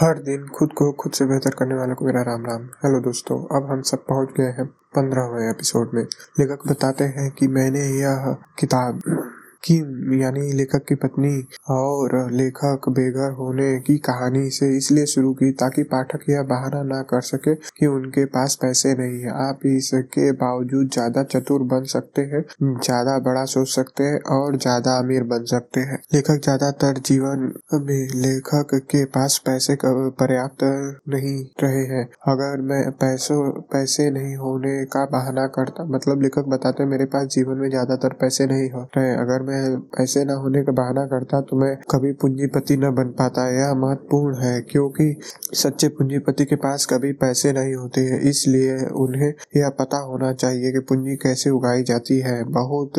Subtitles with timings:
[0.00, 3.56] हर दिन खुद को खुद से बेहतर करने वालों को मेरा राम राम। हेलो दोस्तों,
[3.56, 6.02] अब हम सब पहुँच गए हैं पंद्रहवें एपिसोड में।
[6.40, 9.02] लेखक बताते हैं कि मैंने यह किताब
[9.64, 9.76] की,
[10.20, 11.34] यानी लेखक की पत्नी
[11.70, 17.00] और लेखक बेघर होने की कहानी से इसलिए शुरू की ताकि पाठक यह बहाना ना
[17.10, 22.22] कर सके कि उनके पास पैसे नहीं है। आप इसके बावजूद ज़्यादा चतुर बन सकते
[22.24, 27.52] हैं, ज़्यादा बड़ा सोच सकते हैं और ज़्यादा अमीर बन सकते हैं। लेखक ज़्यादातर जीवन
[27.82, 30.64] में लेखक के पास पैसे पर्याप्त
[31.08, 33.40] नहीं रहे हैं। अगर मैं पैसों,
[33.72, 38.46] पैसे नहीं होने का बहाना करता मतलब लेखक बताते मेरे पास जीवन में ज़्यादातर पैसे
[38.46, 42.12] नहीं हो रहे अगर मैं मैं पैसे न होने का बहाना करता तो मैं कभी
[42.22, 45.14] पूंजीपति न बन पाता। यह महत्वपूर्ण है, क्योंकि
[45.54, 50.72] सच्चे पूंजीपति के पास कभी पैसे नहीं होते हैं। इसलिए उन्हें यह पता होना चाहिए
[50.72, 52.92] कि पूंजी कैसे उगाई जाती है। बहुत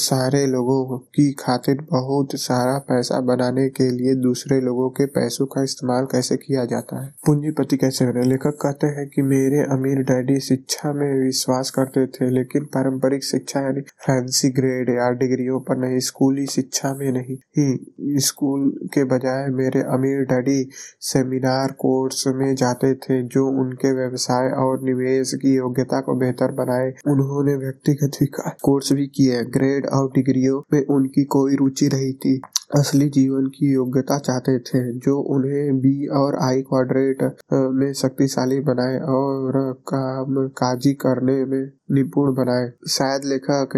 [0.00, 5.62] सारे लोगों की खातिर बहुत सारा पैसा बनाने के लिए दूसरे लोगों के पैसों का
[5.62, 7.12] इस्तेमाल कैसे किया जाता है?
[7.26, 12.30] पूंजीपति कैसे बने लेखक कहते हैं कि मेरे अमीर डैडी शिक्षा में विश्वास करते थे,
[12.30, 17.94] लेकिन पारंपरिक शिक्षा यानी फैंसी ग्रेड या डिग्रियों पर नहीं स्कूली शिक्षा में नहीं। ही,
[18.00, 20.68] स्कूल के बजाय मेरे अमीर डैडी
[21.00, 26.90] सेमिनार कोर्स में जाते थे, जो उनके व्यवसाय और निवेश की योग्यता को बेहतर बनाए।
[26.90, 32.40] उन्होंने व्यक्तिगत विकास कोर्स भी किए। ग्रेड और डिग्रियों में उनकी कोई रुचि रही थी।
[32.76, 38.98] असली जीवन की योग्यता चाहते थे, जो उन्हें बी और आई क्वाड्रेट में शक्तिशाली बनाए
[38.98, 43.76] और काम काजी करने में निपुण बनाए। शायद लेखक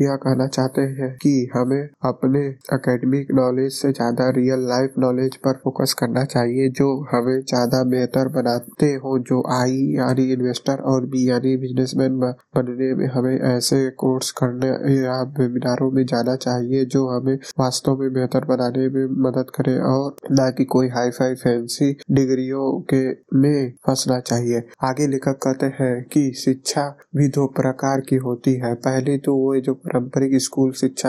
[0.00, 2.40] यह कहना चाहते हैं कि हमें अपने
[2.74, 8.28] एकेडमिक नॉलेज से ज़्यादा रियल लाइफ नॉलेज पर फोकस करना चाहिए, जो हमें ज़्यादा बेहतर
[8.32, 14.30] बनाते हो, जो आई यानी इन्वेस्टर और बी यानी बिजनेसमैन बनने में हमें ऐसे कोर्स
[14.40, 19.78] करने या वेबिनारों में जाना चाहिए, जो हमें वास्तव में बेहतर बनाने में मदद करे
[19.86, 23.02] और न कि कोई हाई फाई फैंसी डिग्रियों के
[23.38, 28.74] में फंसना चाहिए। आगे लेखक कहते हैं कि शिक्षा भी दो प्रकार की होती है।
[28.80, 31.08] पहले तो वो जो पारंपरिक स्कूल शिक्षा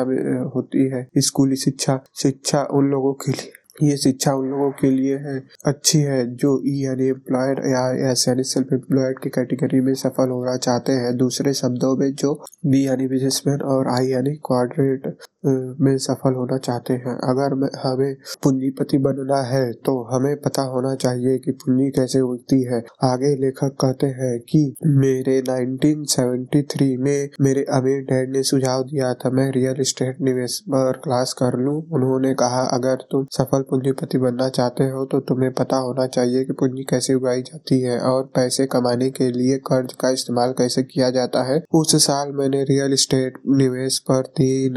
[0.55, 3.51] होती है, स्कूली शिक्षा शिक्षा उन लोगों के लिए,
[3.83, 7.87] ये शिक्षा उन लोगों के लिए है, अच्छी है, जो ई यानी एम्प्लॉयड या
[8.21, 12.33] यानी सेल्फ एम्प्लॉयड की कैटेगरी में सफल होना चाहते हैं। दूसरे शब्दों में जो
[12.65, 18.13] बी यानी बिजनेसमैन और आई यानी क्वाड्रेट में सफल होना चाहते हैं। अगर हमें
[18.43, 23.75] पूंजीपति बनना है तो हमें पता होना चाहिए कि पूंजी कैसे उगती है। आगे लेखक
[23.81, 24.61] कहते हैं कि,
[24.97, 30.99] मेरे 1973 में मेरे अमीर डैड ने सुझाव दिया था, मैं रियल एस्टेट निवेश पर
[31.03, 35.77] क्लास कर लूँ। उन्होंने कहा, अगर तुम सफल पूंजीपति बनना चाहते हो तो तुम्हें पता
[35.79, 40.09] होना चाहिए कि पूंजी कैसे उगाई जाती है और पैसे कमाने के लिए कर्ज का
[40.11, 44.75] इस्तेमाल कैसे किया जाता है। उस साल मैंने रियल एस्टेट निवेश पर तीन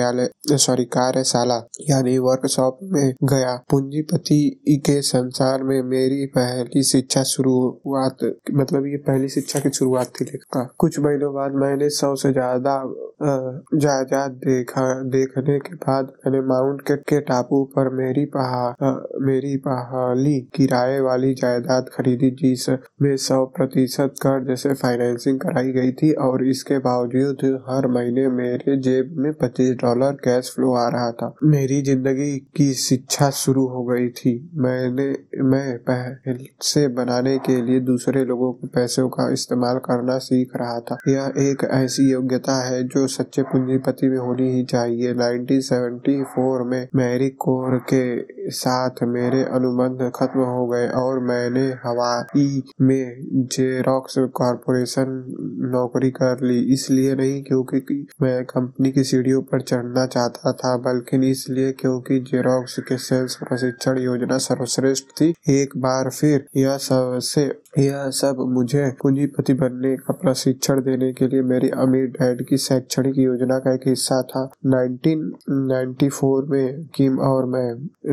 [0.00, 1.56] कार्यालय सॉरी कार्यशाला,
[1.90, 9.28] यानी वर्कशॉप में गया। पूंजीपति के संसार में मेरी पहली शिक्षा शुरुआत मतलब ये पहली
[9.28, 12.76] शिक्षा की शुरुआत थी लिखा। कुछ महीनों बाद मैंने सौ से ज़्यादा
[13.22, 20.38] जायदाद देखा। देखने के बाद मैंने माउंट के के टापू पर मेरी पहा मेरी पहाली
[20.54, 26.78] किराए वाली जायदाद खरीदी जिसमें सौ प्रतिशत कर्ज से फाइनेंसिंग कराई गई थी, और इसके
[26.80, 32.36] बावजूद हर महीने मेरे जेब में पच्चीस डॉलर कैश फ्लो आ रहा था। मेरी ज़िंदगी
[32.56, 35.06] की शिक्षा शुरू हो गई थी। मैंने,
[35.42, 40.98] मैं पैसे बनाने के लिए दूसरे लोगों के पैसों का इस्तेमाल करना सीख रहा था।
[41.08, 47.28] यह एक ऐसी योग्यता है जो सच्चे पूंजीपति में होनी ही चाहिए। 1974 में मैरी
[47.28, 55.24] कोर के साथ मेरे अनुबंध खत्म हो गए और मैंने हवाई में जेरोक्स कॉरपोरेशन
[55.72, 61.30] नौकरी कर ली। इसलिए नहीं, क्योंकि मैं कंपनी की सीढ़ियों पर चढ़ना चाहता था, बल्कि
[61.30, 68.10] इसलिए क्योंकि जेरोक्स के सेल्स प्रशिक्षण योजना सर्वश्रेष्ठ थी। एक बार फिर यह सबसे यह
[68.10, 73.58] सब मुझे पूंजीपति बनने का प्रशिक्षण देने के लिए मेरी अमीर डैड की शैक्षणिक योजना
[73.58, 77.68] का एक हिस्सा था। 1994 में किम और मैं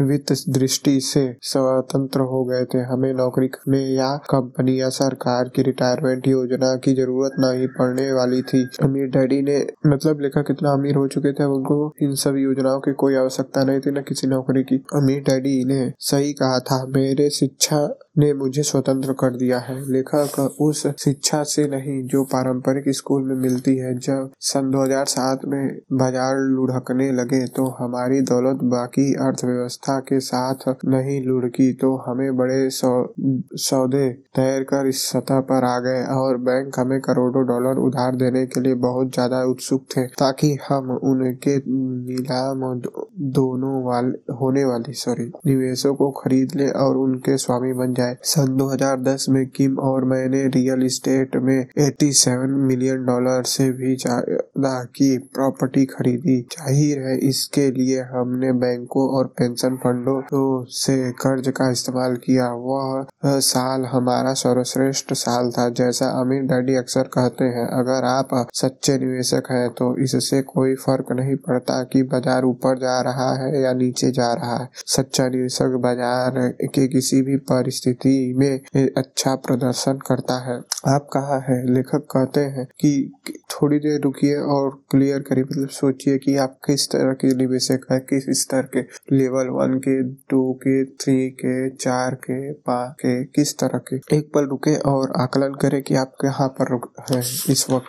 [0.07, 5.61] वित्त दृष्टि से स्वतंत्र हो गए थे। हमें नौकरी करने या कंपनी या सरकार की
[5.61, 10.95] रिटायरमेंट योजना की ज़रूरत नहीं पड़ने वाली थी। अमीर डैडी ने मतलब लिखा कितना अमीर
[10.95, 14.63] हो चुके थे उनको इन सब योजनाओं की कोई आवश्यकता नहीं थी, न किसी नौकरी
[14.63, 19.75] की। अमीर डैडी ने सही कहा था, मेरे शिक्षा ने मुझे स्वतंत्र कर दिया है।
[19.91, 25.79] लेखक उस शिक्षा से नहीं, जो पारंपरिक स्कूल में मिलती है। जब सन 2007 में
[25.93, 32.69] बाज़ार लुढ़कने लगे तो हमारी दौलत बाकी अर्थव्यवस्था के साथ नहीं लुढ़की तो हमें बड़े
[32.71, 38.45] सौदे तैर कर इस सतह पर आ गए और बैंक हमें करोड़ों डॉलर उधार देने
[38.47, 42.59] के लिए बहुत ज़्यादा उत्सुक थे, ताकि हम उनके नीलाम
[43.33, 48.55] दोनों वाले, होने वाले सॉरी निवेशों को खरीद ले और उनके स्वामी बन जाए। सन
[48.57, 55.17] 2010 में किम और मैंने रियल इस्टेट में 87 मिलियन डॉलर से भी ज़्यादा की
[55.35, 60.19] प्रॉपर्टी खरीदी। ज़ाहिर है, इसके लिए हमने बैंकों और पेंशन फंडों
[60.75, 67.09] से कर्ज का इस्तेमाल किया। वह साल हमारा सर्वश्रेष्ठ साल था, जैसा अमीर डैडी अक्सर
[67.13, 72.45] कहते हैं। अगर आप सच्चे निवेशक हैं तो इससे कोई फ़र्क नहीं पड़ता कि बाज़ार
[72.45, 77.35] ऊपर जा रहा है या नीचे जा रहा है। सच्चा निवेशक बाज़ार के किसी भी
[77.47, 78.61] परिस्थिति में
[78.97, 80.59] अच्छा प्रदर्शन करता है।
[80.95, 81.73] आप कहा है?
[81.73, 86.91] लेखक कहते हैं कि थोड़ी देर रुकिए और क्लियर करिए। मतलब सोचिए कि आप किस
[86.91, 88.81] तरह के निवेशक है, किस स्तर के?
[89.15, 94.17] लेवल वन के टू के थ्री के, चार के, पाँच के, किस तरह के?
[94.17, 97.85] एक पल रुके और आकलन करें कि आप कहाँ पर रुक है इस वक्त।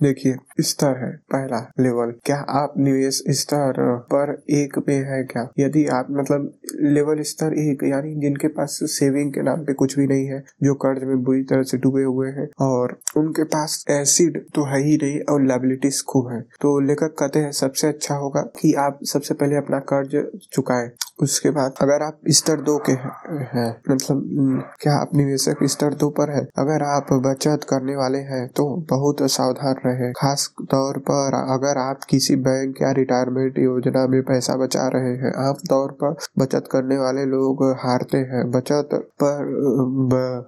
[0.00, 3.80] देखिए स्तर है पहला लेवल क्या आप निवेश स्तर
[4.12, 5.42] पर एक पे है क्या?
[5.58, 6.50] यदि आप मतलब
[6.88, 10.74] लेवल स्तर एक, यानी जिनके पास सेविंग के नाम पे कुछ भी नहीं है, जो
[10.84, 14.96] कर्ज में बुरी तरह से डूबे हुए हैं, और उनके पास एसिड तो है ही
[15.02, 19.34] नहीं, और लाइबिलिटीज खूब है। तो लेखक कहते हैं, सबसे अच्छा होगा कि आप सबसे
[19.34, 20.16] पहले अपना कर्ज
[20.52, 20.90] चुकाए।
[21.22, 26.30] उसके बाद, अगर आप स्तर दो के हैं मतलब क्या आप निवेशक स्तर दो पर
[26.30, 26.46] है?
[26.58, 32.04] अगर आप बचत करने वाले हैं तो बहुत सावधान रहे। खास तौर पर अगर आप
[32.04, 37.24] किसी बैंक या रिटायरमेंट योजना में पैसा बचा रहे हैं आमतौर पर बचत करने वाले
[37.24, 39.44] लोग हारते हैं। बचत पर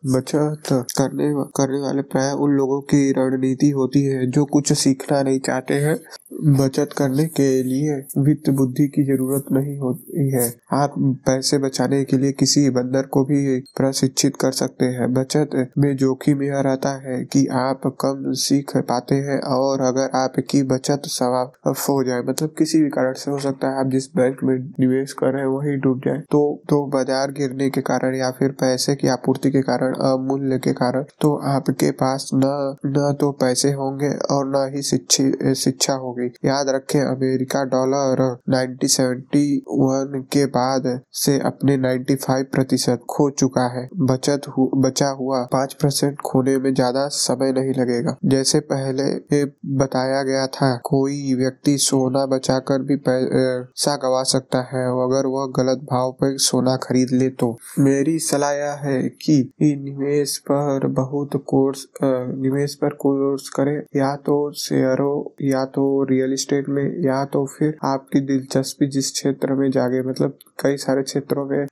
[0.06, 5.40] बचत करने करने वाले प्राय उन लोगों की रणनीति होती है जो कुछ सीखना नहीं
[5.40, 5.96] चाहते हैं।
[6.42, 10.94] बचत करने के लिए वित्त बुद्धि की ज़रूरत नहीं होती है। आप
[11.26, 16.42] पैसे बचाने के लिए किसी बंदर को भी प्रशिक्षित कर सकते हैं। बचत में जोखिम
[16.42, 22.02] यह रहता है कि आप कम सीख पाते हैं और अगर आपकी बचत समाप्त हो
[22.04, 25.32] जाए मतलब किसी भी कारण से हो सकता है, आप जिस बैंक में निवेश कर
[25.32, 29.08] रहे हैं वही डूब जाए। तो तो बाज़ार गिरने के कारण या फिर पैसे की
[29.08, 34.46] आपूर्ति के कारण, अमूल्य के कारण तो आपके पास न न तो पैसे होंगे और
[34.48, 43.04] न ही शिक्षा होगी। याद रखें अमेरिका डॉलर 1971 के बाद से अपने 95 प्रतिशत
[43.10, 48.16] खो चुका है। बचत हु, बचा हुआ पाँच परसेंट खोने में ज़्यादा समय नहीं लगेगा।
[48.26, 49.44] जैसे पहले
[49.76, 55.84] बताया गया था कोई व्यक्ति सोना बचाकर भी पैसा गवा सकता है अगर वह गलत
[55.90, 57.50] भाव पर सोना खरीद ले तो।
[57.80, 59.36] मेरी सलाह यह है कि
[59.82, 65.14] निवेश पर बहुत कोर्स निवेश पर कोर्स करें। या तो शेयरों
[65.46, 65.82] या तो
[66.12, 71.02] रियल स्टेट में, या तो फिर आपकी दिलचस्पी जिस क्षेत्र में जागे मतलब कई सारे
[71.02, 71.66] क्षेत्रों में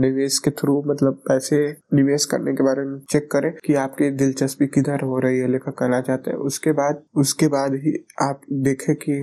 [0.00, 1.56] निवेश के थ्रू मतलब पैसे
[1.94, 5.74] निवेश करने के बारे में चेक करें कि आपकी दिलचस्पी किधर हो रही है, लेखक
[5.78, 7.92] कहना चाहते हैं। उसके बाद उसके बाद ही
[8.22, 9.18] आप देखें कि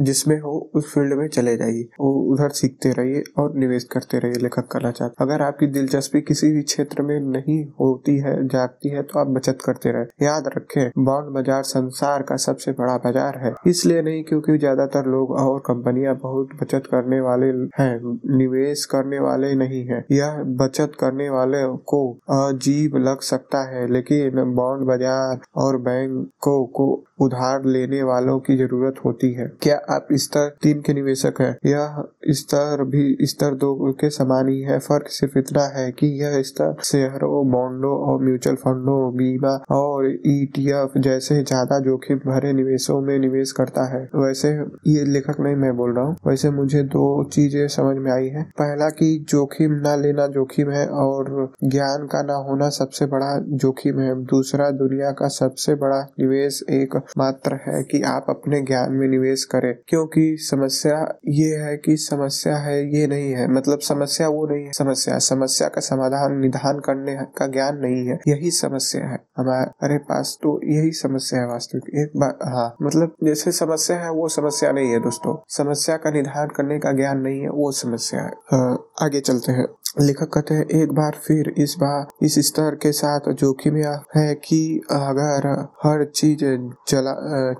[0.00, 4.42] जिसमें हो, उस फ़ील्ड में चले जाइए। वो उधर सीखते रहिए और निवेश करते रहिए,
[4.42, 9.02] लेखक कहना चाहते अगर आपकी दिलचस्पी किसी भी क्षेत्र में नहीं होती है, जागती है
[9.02, 13.51] तो आप बचत करते रहे। याद रखें बॉन्ड बाज़ार संसार का सबसे बड़ा बाज़ार है।
[13.66, 17.46] इसलिए नहीं, क्योंकि ज़्यादातर लोग और कंपनियाँ बहुत बचत करने वाले
[17.78, 22.02] हैं, निवेश करने वाले नहीं है। यह बचत करने वाले को
[22.32, 28.94] अजीब लग सकता है, लेकिन बॉन्ड बाज़ार और बैंकों को उधार लेने वालों की ज़रूरत
[29.04, 31.56] होती है। क्या आप स्तर तीन के निवेशक हैं?
[31.66, 36.40] यह स्तर भी, स्तर दो के समान ही है। फ़र्क सिर्फ़ इतना है कि यह
[36.42, 43.18] स्तर शेयरों, बॉन्डों और म्यूचुअल फंडों, बीमा और ईटीएफ जैसे ज़्यादा जोखिम भरे निवेशों में
[43.18, 44.48] निवेश करता है। वैसे
[44.86, 48.42] ये लेखक नहीं मैं बोल रहा हूँ। वैसे मुझे दो चीज़ें समझ में आई है।
[48.42, 54.00] पहला कि जोखिम ना लेना जोखिम है और ज्ञान का ना होना सबसे बड़ा जोखिम
[54.00, 59.08] है। दूसरा, दुनिया का सबसे बड़ा निवेश एक मात्र है कि आप अपने ज्ञान में
[59.08, 64.46] निवेश करें। क्योंकि समस्या ये है कि समस्या है, ये नहीं है। मतलब समस्या वो
[64.46, 69.18] नहीं है। समस्या समस्या का समाधान, निधान करने का ज्ञान नहीं है। यही समस्या है।
[69.36, 74.28] हमारे पास तो यही समस्या है वास्तविक। एक बार हाँ मतलब जैसे समस्या है वो
[74.28, 78.30] समस्या नहीं है दोस्तों। समस्या का निर्धारण करने का ज्ञान नहीं है वो समस्या है।
[78.54, 82.92] आ, आगे चलते हैं। लेखक कहते हैं, एक बार फिर इस बार इस स्तर के
[82.92, 85.48] साथ जोखिम यह है कि अगर
[85.84, 86.44] हर चीज़
[86.88, 87.12] चला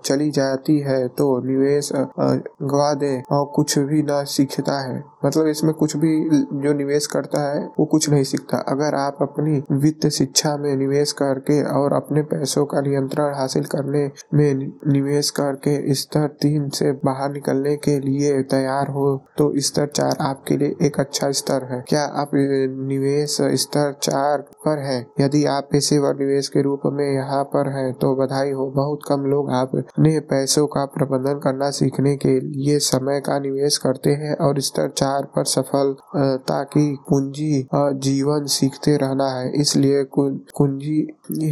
[0.04, 5.72] चली जाती है तो निवेश गवा दे और कुछ भी न सीखता है। मतलब इसमें
[5.74, 6.14] कुछ भी
[6.62, 11.12] जो निवेश करता है, वो कुछ नहीं सीखता। अगर आप अपनी वित्त शिक्षा में निवेश
[11.12, 14.54] करके और अपने पैसों का नियंत्रण हासिल करने में
[14.92, 20.56] निवेश करके स्तर तीन से बाहर निकलने के लिए तैयार हो तो स्तर चार आपके
[20.56, 26.16] लिए एक अच्छा स्तर है। क्या आप निवेश स्तर चार पर है। यदि आप पेशेवर
[26.16, 30.66] निवेश के रूप में यहाँ पर है तो बधाई हो। बहुत कम लोग अपने पैसों
[30.68, 35.44] का प्रबंधन करना सीखने के लिए समय का निवेश करते हैं और स्तर चार पर
[35.46, 41.00] सफलता की कुंजी जीवन सीखते रहना है। इसलिए कुंजी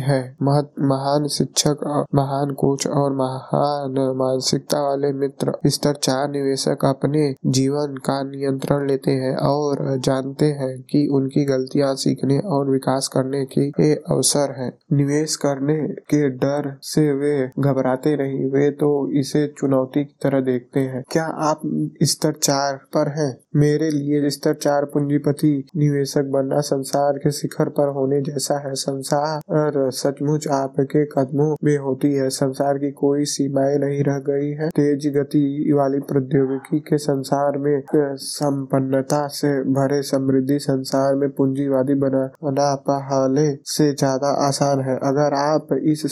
[0.00, 1.84] है। महान शिक्षक
[2.14, 9.10] महान कोच और महान मानसिकता वाले मित्र स्तर चार निवेशक अपने जीवन का नियंत्रण लेते
[9.12, 15.36] हैं और जानते हैं कि उनकी गलतियाँ सीखने और विकास करने के अवसर है। निवेश
[15.36, 21.04] करने के डर से वे घबराते नहीं, वे तो इसे चुनौती की तरह देखते हैं।
[21.12, 21.60] क्या आप
[22.02, 23.38] स्तर चार पर हैं?
[23.56, 29.40] मेरे लिए स्तर चार पूंजीपति निवेशक बनना संसार के शिखर पर होने जैसा है। संसार
[29.90, 35.06] सचमुच आपके कदमों में होती है। संसार की कोई सीमाएँ नहीं रह गई है। तेज
[35.16, 37.82] गति वाली प्रौद्योगिकी के संसार में
[38.16, 45.34] संपन्नता से भरे समृद्धि संसार में पूंजीवादी बना बना पहले से ज़्यादा आसान है। अगर
[45.36, 46.06] आप इस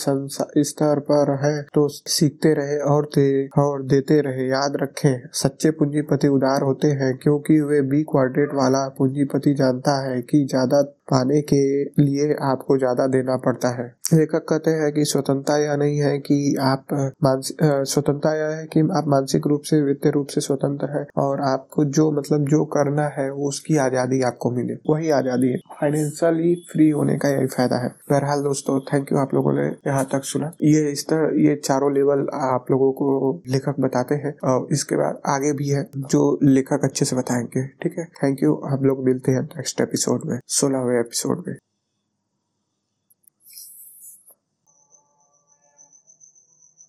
[0.69, 6.29] स्तर पर है तो सीखते रहे और दे, और देते रहे। याद रखें, सच्चे पूंजीपति
[6.29, 11.63] उदार होते हैं, क्योंकि वे बी क्वाड्रेट वाला पूंजीपति जानता है कि ज़्यादा पाने के
[12.03, 16.37] लिए आपको ज़्यादा देना पड़ता है। लेखक कहते हैं कि स्वतंत्रता यह नहीं है कि
[16.63, 16.87] आप
[17.23, 21.85] स्वतंत्रता यह है कि आप मानसिक रूप से वित्तीय रूप से स्वतंत्र है और आपको
[21.97, 27.17] जो मतलब जो करना है उसकी आज़ादी आपको मिले। वही आज़ादी है। फाइनेंशियली फ्री होने
[27.17, 30.91] का यही फ़ायदा है। बहरहाल दोस्तों थैंक यू आप लोगों ने यहाँ तक सुना। ये
[30.93, 33.09] इस तरह, ये चारों लेवल आप लोगों को
[33.49, 37.99] लेखक बताते हैं और इसके बाद आगे भी है, जो लेखक अच्छे से बताएँगे। ठीक
[37.99, 38.05] है?
[38.23, 41.55] थैंक यू हम लोग मिलते हैं नेक्स्ट एपिसोड में। सोलहवें एपिसोड में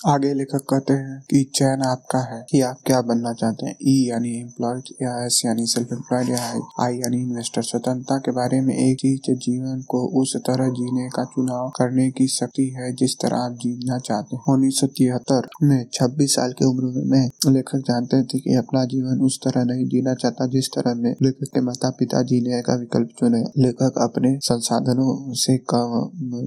[0.08, 3.96] आगे लेखक कहते हैं कि चयन आपका है कि आप क्या बनना चाहते हैं। ई
[3.96, 6.44] e यानी एम्प्लॉयड या एस यानी सेल्फ एम्प्लॉयड या
[6.84, 11.24] आई यानी इन्वेस्टर स्वतंत्रता के बारे में एक चीज़ जीवन को उस तरह जीने का
[11.34, 15.84] चुनाव करने की शक्ति है जिस तरह आप जीना चाहते हैं। उन्नीस सौ तिहत्तर में
[15.94, 20.14] छब्बीस साल की उम्र में लेखक जानते थे कि अपना जीवन उस तरह नहीं जीना
[20.14, 25.12] चाहता जिस तरह में लेखक के माता पिता जीने का विकल्प चुने। लेखक अपने संसाधनों
[25.44, 26.00] से कम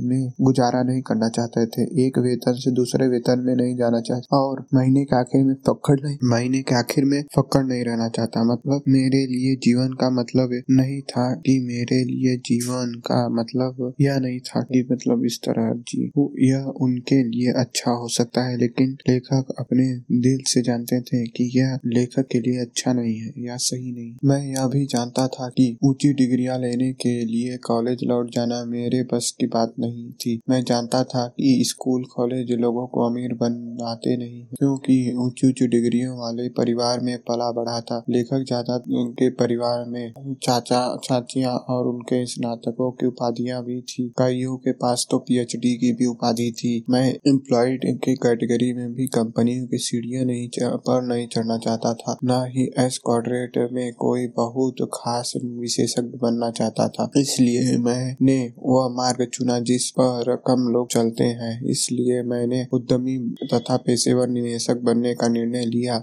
[0.08, 4.36] में गुजारा नहीं करना चाहते थे। एक वेतन से दूसरे वेतन में नहीं जाना चाहता
[4.38, 8.44] और महीने के आखिर में पकड़ नहीं, महीने के आखिर में पकड़ नहीं रहना चाहता।
[8.44, 14.18] मतलब मेरे लिए जीवन का मतलब नहीं था कि मेरे लिए जीवन का मतलब यह
[14.18, 16.10] नहीं था कि मतलब इस तरह जी
[16.48, 19.86] यह उनके लिए अच्छा हो सकता है। लेकिन लेखक अपने
[20.20, 24.14] दिल से जानते थे कि यह लेखक के लिए अच्छा नहीं है या सही नहीं।
[24.24, 29.02] मैं यह भी जानता था कि ऊँची डिग्रियाँ लेने के लिए कॉलेज लौट जाना मेरे
[29.12, 33.38] बस की बात नहीं थी। मैं जानता था कि स्कूल, कॉलेज लोगों को अमीर अमीर
[33.40, 39.28] बनाते नहीं क्योंकि ऊँची ऊँची डिग्रियों वाले परिवार में पला बढ़ा था। लेखक ज़्यादा उनके
[39.30, 40.12] परिवार में
[40.42, 45.92] चाचा, चाचियाँ और उनके स्नातकों की उपाधियाँ भी थी। कईयों के पास तो पीएचडी की
[45.92, 51.26] भी उपाधि थी। मैं एम्प्लॉयड के कैटेगरी में भी कंपनियों की सीढ़ियाँ नहीं पर नहीं
[51.26, 57.10] चढ़ना चाहता था। न ही एस क्वाड्रेट में कोई बहुत खास विशेषज्ञ बनना चाहता था।
[57.16, 63.18] इसलिए मैंने वह मार्ग चुना जिस पर कम लोग चलते हैं। इसलिए मैंने उद्यमी
[63.54, 66.02] तथा पेशेवर निवेशक बनने का निर्णय लिया।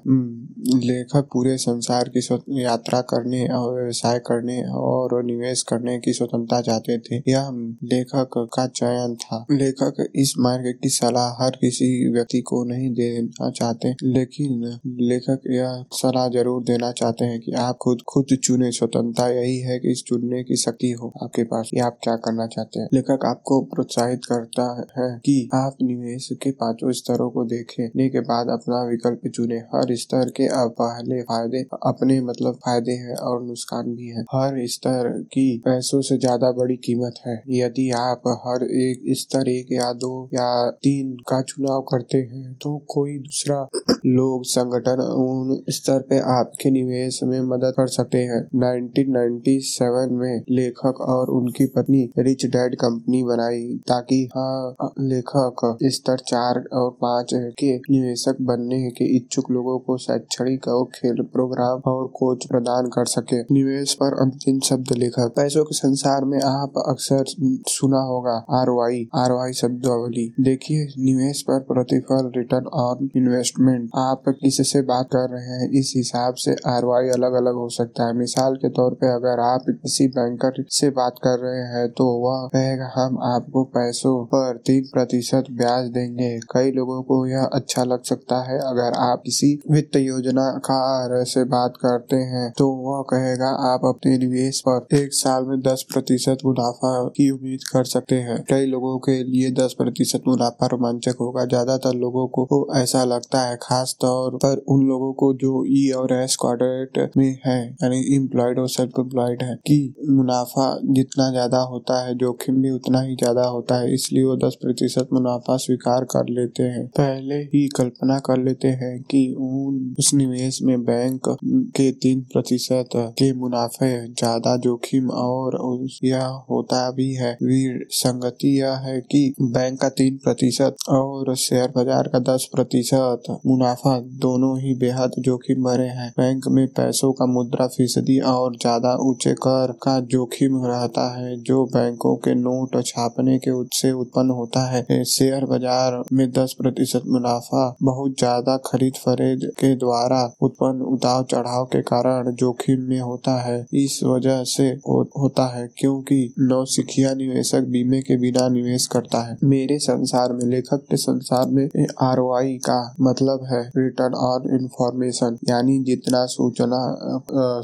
[0.77, 2.21] लेखक पूरे संसार की
[2.63, 7.49] यात्रा करने और व्यवसाय करने और निवेश करने की स्वतंत्रता चाहते थे। यह
[7.83, 13.49] लेखक का चयन था। लेखक इस मार्ग की सलाह हर किसी व्यक्ति को नहीं देना
[13.51, 19.27] चाहते, लेकिन लेखक यह सलाह ज़रूर देना चाहते हैं कि आप खुद खुद चुने। स्वतंत्रता
[19.29, 22.87] यही है कि इस चुनने की शक्ति हो आपके पास। आप क्या करना चाहते हैं?
[22.93, 24.63] लेखक आपको प्रोत्साहित करता
[24.97, 29.95] है कि आप निवेश के पाँचों स्तरों को देखने के बाद अपना विकल्प चुने। हर
[29.97, 30.47] स्तर के
[30.79, 36.17] पहले फ़ायदे अपने मतलब फ़ायदे हैं और नुकसान भी है। हर स्तर की पैसों से
[36.17, 40.49] ज़्यादा बड़ी कीमत है। यदि आप हर एक स्तर एक या दो या
[40.83, 43.61] तीन का चुनाव करते हैं तो कोई दूसरा
[44.07, 51.01] लोग, संगठन उन स्तर पे आपके निवेश में मदद कर सकते हैं। 1997 में लेखक
[51.09, 57.75] और उनकी पत्नी रिच डैड कंपनी बनाई ताकि हाँ लेखक स्तर चार और पाँच के
[57.91, 63.41] निवेशक बनने के इच्छुक लोगों को शैक्षणिक और खेल प्रोग्राम और कोच प्रदान कर सके।
[63.53, 67.23] निवेश पर अंतिम शब्द लेखक पैसों के संसार में आप अक्सर
[67.69, 74.23] सुना होगा आर वाई आर वाई शब्दावली। देखिए, निवेश पर प्रतिफल रिटर्न ऑन इन्वेस्टमेंट आप
[74.41, 75.69] किससे बात कर रहे हैं?
[75.79, 79.39] इस हिसाब से आर वाई अलग अलग हो सकता है। मिसाल के तौर पर अगर
[79.41, 84.57] आप किसी बैंकर से बात कर रहे हैं तो वह कहेगा हम आपको पैसों पर
[84.65, 89.47] तीन प्रतिशत ब्याज देंगे। कई लोगों को यह अच्छा लग सकता है। अगर आप किसी
[89.71, 95.45] वित्त योजनाकार से बात करते हैं तो वह कहेगा, आप अपने निवेश पर एक साल
[95.45, 100.23] में दस प्रतिशत मुनाफा की उम्मीद कर सकते हैं। कई लोगों के लिए दस प्रतिशत
[100.27, 105.33] मुनाफा रोमांचक होगा। ज़्यादातर लोगों को ऐसा लगता है, खास तौर पर उन लोगों को
[105.35, 110.67] जो ई और एस क्वाड्रेट में है, यानी इम्प्लॉयड और सेल्फ एम्प्लॉयड है, कि मुनाफा
[110.91, 115.09] जितना ज़्यादा होता है, जोखिम भी उतना ही ज़्यादा होता है। इसलिए वो दस प्रतिशत
[115.13, 120.59] मुनाफा स्वीकार कर लेते हैं। पहले ही कल्पना कर लेते हैं कि उन उस निवेश
[120.63, 121.29] में बैंक
[121.75, 125.57] के तीन प्रतिशत के मुनाफे, ज़्यादा जोखिम और
[126.03, 131.71] यह होता भी है। वीर संगति यह है कि बैंक का तीन प्रतिशत और शेयर
[131.75, 137.25] बाज़ार का दस प्रतिशत मुनाफा दोनों ही बेहद जोखिम भरे हैं। बैंक में पैसों का
[137.25, 143.37] मुद्रा फ़ीसदी और ज़्यादा ऊँचे कर का जोखिम रहता है, जो बैंकों के नोट छापने
[143.39, 149.49] के से उत्पन्न होता है। शेयर बाज़ार में दस प्रतिशत मुनाफा बहुत ज़्यादा खरीद फरेद
[149.59, 155.01] के द्वारा उत्पन्न उतार चढ़ाव के कारण जोखिम में होता है। इस वजह से हो,
[155.19, 160.85] होता है क्योंकि नौसिखिया निवेशक बीमे के बिना निवेश करता है। मेरे संसार में लेखक
[160.89, 161.65] के संसार में
[162.01, 162.17] आर
[162.65, 166.79] का मतलब है रिटर्न ऑन इन्फॉर्मेशन यानी जितना सूचना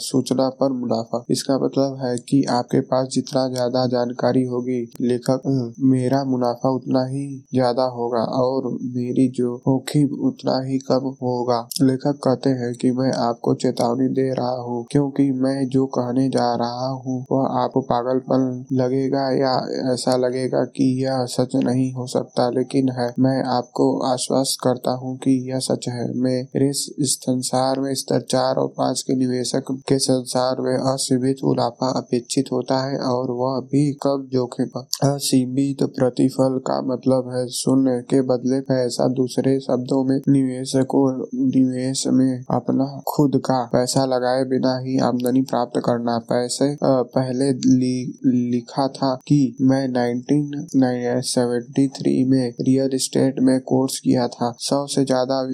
[0.01, 5.41] सूचना पर मुनाफा। इसका मतलब है कि आपके पास जितना ज़्यादा जानकारी होगी लेखक
[5.85, 12.19] मेरा मुनाफा उतना ही ज़्यादा होगा और मेरी जो जोखिम उतना ही कम होगा। लेखक
[12.23, 16.87] कहते हैं कि मैं आपको चेतावनी दे रहा हूँ, क्योंकि मैं जो कहने जा रहा
[16.87, 19.53] हूँ, वह आपको पागलपन लगेगा या
[19.93, 25.15] ऐसा लगेगा कि यह सच नहीं हो सकता। लेकिन है, मैं आपको आश्वस्त करता हूँ
[25.17, 30.61] कि यह सच है। मेरे संसार में स्तर चार और पाँच के निवेशक के संसार
[30.61, 37.29] में असीमित मुनाफा अपेक्षित होता है और वह भी कम जोखिम, असीमित प्रतिफल का मतलब
[37.33, 41.01] है, शून्य के बदले पैसा दूसरे शब्दों में निवेश को
[41.49, 48.19] निवेश में अपना खुद का पैसा लगाए बिना ही आमदनी प्राप्त करना। पैसे पहले लि,
[48.51, 55.47] लिखा था कि मैं 1973 में रियल एस्टेट में कोर्स किया था। सौ से ज़्यादा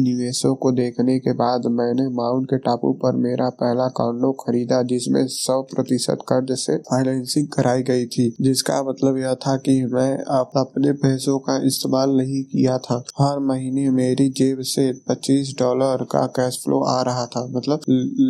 [0.00, 5.26] निवेशों को देखने के बाद मैंने माउंट के टापू पर मेरा पहला कॉन्डो खरीदा जिसमें
[5.28, 10.92] सौ प्रतिशत कर्ज से फाइनेंसिंग कराई गई थी जिसका मतलब यह था कि मैं अपने
[11.02, 16.60] पैसों का इस्तेमाल नहीं किया था। हर महीने मेरी जेब से 25 डॉलर का कैश
[16.64, 17.80] फ्लो आ रहा था। मतलब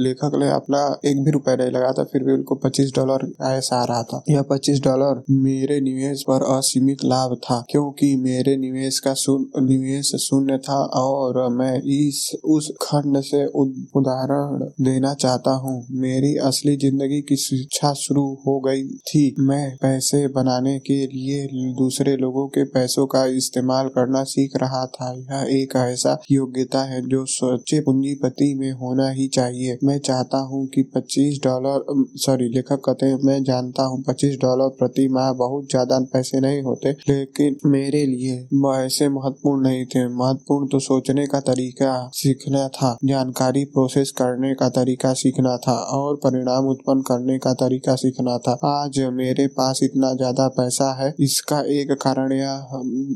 [0.01, 3.73] लेखक ने अपना एक भी रुपया नहीं लगा था, फिर भी उनको 25 डॉलर कैश
[3.73, 8.99] आ रहा था। यह 25 डॉलर मेरे निवेश पर असीमित लाभ था, क्योंकि मेरे निवेश
[8.99, 9.15] का
[9.61, 16.77] निवेश शून्य था और मैं इस, उस खंड से उदाहरण देना चाहता हूँ। मेरी असली
[16.77, 21.47] ज़िंदगी की शिक्षा शुरू हो गई थी। मैं पैसे बनाने के लिए
[21.79, 27.01] दूसरे लोगों के पैसों का इस्तेमाल करना सीख रहा था। यह एक ऐसा योग्यता है
[27.09, 31.85] जो सच्चे पूंजीपति में होना ही चाहिए। मैं चाहता हूँ कि 25 डॉलर
[32.19, 36.63] सॉरी, लेखक कहते हैं, मैं जानता हूँ 25 डॉलर प्रति माह बहुत ज़्यादा पैसे नहीं
[36.63, 38.39] होते, लेकिन मेरे लिए
[38.81, 44.69] ऐसे महत्वपूर्ण नहीं थे। महत्वपूर्ण तो सोचने का तरीका सीखना था, जानकारी प्रोसेस करने का
[44.71, 50.13] तरीका सीखना था, और परिणाम उत्पन्न करने का तरीका सीखना था। आज मेरे पास इतना
[50.15, 52.69] ज़्यादा पैसा है, इसका एक कारण यह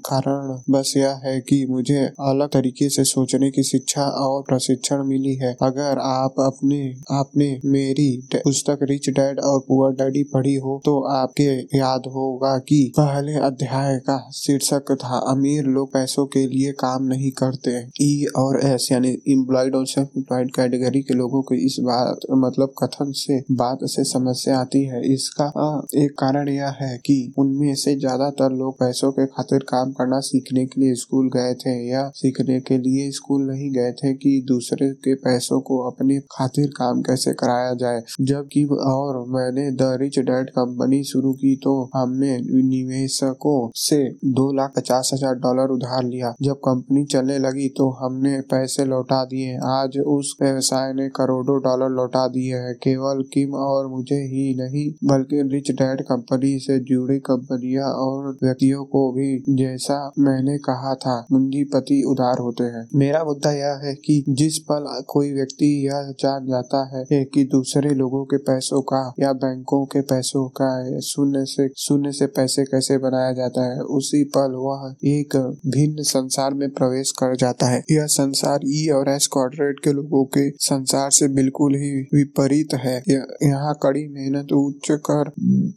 [0.07, 5.35] कारण बस यह है कि मुझे अलग तरीके से सोचने की शिक्षा और प्रशिक्षण मिली
[5.37, 6.81] है। अगर आप अपने,
[7.13, 12.83] आपने मेरी पुस्तक रिच डैड और पुअर डैडी पढ़ी हो तो आपके याद होगा कि
[12.97, 18.61] पहले अध्याय का शीर्षक था, अमीर लोग पैसों के लिए काम नहीं करते। ई और
[18.65, 23.41] एस, यानी इम्प्लॉयड और सेल्फ एम्प्लॉयड कैटेगरी के लोगों को इस बात मतलब कथन से,
[23.53, 25.47] बात से समस्या आती है। इसका
[25.97, 30.65] एक कारण यह है कि उनमें से ज़्यादातर लोग पैसों के खातिर काम करना सीखने
[30.75, 34.91] के लिए स्कूल गए थे या सीखने के लिए स्कूल नहीं गए थे कि दूसरे
[35.05, 40.51] के पैसों को अपने खातिर काम कैसे कराया जाए। जबकि और मैंने द रिच डैड
[40.53, 44.03] कंपनी शुरू की तो हमने निवेशकों से
[44.35, 49.25] दो लाख पचास हज़ार डॉलर उधार लिया। जब कंपनी चलने लगी तो हमने पैसे लौटा
[49.27, 54.55] दिए। आज उस व्यवसाय ने करोड़ों डॉलर लौटा दिए हैं। केवल किम और मुझे ही
[54.57, 60.95] नहीं, बल्कि रिच डैड कंपनी से जुड़ी कंपनियाँ और व्यक्तियों को भी। जैसा मैंने कहा
[60.95, 66.13] था पूंजीपति उदार होते हैं। मेरा मुद्दा यह है कि जिस पल कोई व्यक्ति यह
[66.21, 70.71] जान जाता है कि दूसरे लोगों के पैसों का या बैंकों के पैसों का
[71.03, 75.37] शून्य से शून्य से पैसे कैसे बनाया जाता है, उसी पल वह एक
[75.69, 80.25] भिन्न संसार में प्रवेश कर जाता है। यह संसार ई और एस क्वाड्रेट के लोगों
[80.29, 85.31] के संसार से बिल्कुल ही विपरीत है। यहाँ कड़ी मेहनत, उच्च कर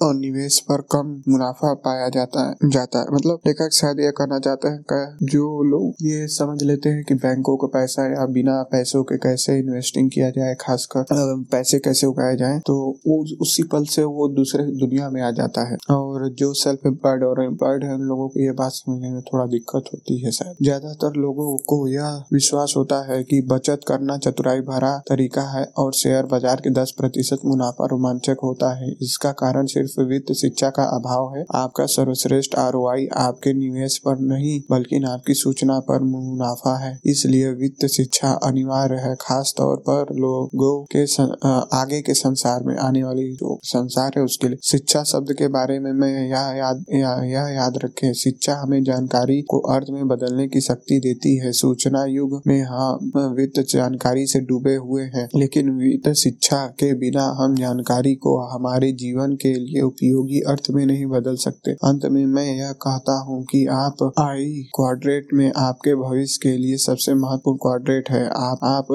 [0.06, 4.40] और निवेश पर कम मुनाफा पाया जाता है जाता है। मतलब लेखक शायद यह करना
[4.40, 9.04] चाहते हैं जो लोग ये समझ लेते हैं कि बैंकों का पैसा या बिना पैसों
[9.04, 11.06] के कैसे इन्वेस्टिंग किया जाए, खासकर
[11.52, 12.76] पैसे कैसे उगाए जाए तो
[13.08, 17.24] वो उसी पल से वो दूसरे दुनिया में आ जाता है। और जो सेल्फ एम्प्लॉयड
[17.24, 20.56] और एम्प्लॉयड है, उन लोगों को ये बात समझने में थोड़ा दिक्कत होती है शायद।
[20.62, 25.94] ज़्यादातर लोगों को यह विश्वास होता है कि बचत करना चतुराई भरा तरीका है और
[25.96, 30.84] शेयर बाज़ार के दस प्रतिशत मुनाफा रोमांचक होता है। इसका कारण सिर्फ़ वित्त शिक्षा का
[30.96, 32.76] अभाव है। आपका सर्वश्रेष्ठ आर
[33.18, 39.16] आपके निवेश पर नहीं बल्कि आपकी सूचना पर मुनाफा है। इसलिए वित्त शिक्षा अनिवार्य है
[39.22, 41.34] खास तौर पर लोगों के सं,
[41.74, 45.80] आगे के संसार में आने वाली जो संसार है उसके लिए। शिक्षा शब्द के बारे
[45.80, 50.62] में मैं यह याद यह याद रखें शिक्षा हमें जानकारी को अर्थ में बदलने की
[50.62, 56.12] शक्ति देती है। सूचना युग में हम वित्त जानकारी से डूबे हुए हैं लेकिन वित्त
[56.20, 61.36] शिक्षा के बिना हम जानकारी को हमारे जीवन के लिए उपयोगी अर्थ में नहीं बदल
[61.38, 66.56] सकते। अंत में मैं यह कहता हूँ कि आप आई क्वाड्रेट में आपके भविष्य के
[66.58, 68.88] लिए सबसे महत्वपूर्ण क्वाड्रेट है। आप आप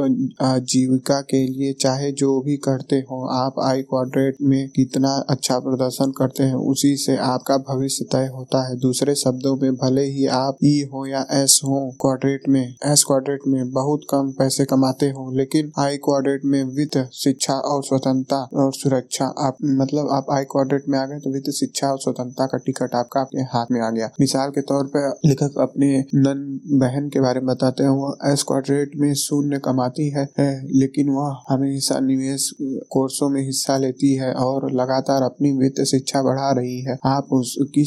[0.65, 6.13] जीविका के लिए चाहे जो भी करते हो, आप आई क्वाड्रेट में कितना अच्छा प्रदर्शन
[6.19, 10.59] करते हैं, उसी से आपका भविष्य तय होता है। दूसरे शब्दों में, भले ही आप
[10.65, 15.31] ई हो या एस हो क्वाड्रेट में एस क्वाड्रेट में बहुत कम पैसे कमाते हो,
[15.33, 20.89] लेकिन आई क्वाड्रेट में वित्त, शिक्षा और स्वतंत्रता और सुरक्षा, आप मतलब आप आई क्वाड्रेट
[20.89, 23.91] में आ गए तो वित्त, शिक्षा और स्वतंत्रता का टिकट आपका आपके हाथ में आ
[23.91, 25.11] गया। मिसाल के तौर पर
[25.43, 30.09] लेखक अपने नन बहन के बारे में बताते हैं। वो एस क्वाड्रेट में शून्य कमाती
[30.09, 32.51] है, है लेकिन वह हमेशा निवेश
[32.91, 37.85] कोर्सों में हिस्सा लेती है और लगातार अपनी वित्त शिक्षा बढ़ा रही है। आप उसकी